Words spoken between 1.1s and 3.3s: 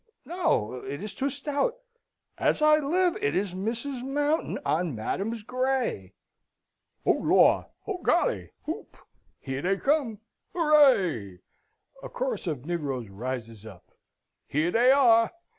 too stout. As I live